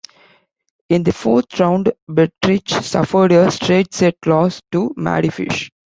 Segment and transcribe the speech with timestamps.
[0.89, 5.69] In the fourth round, Berdych suffered a straight-set loss to Mardy Fish.